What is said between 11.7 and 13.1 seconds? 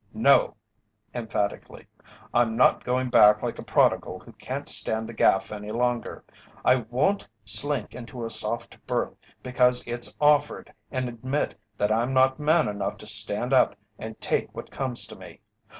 that I'm not man enough to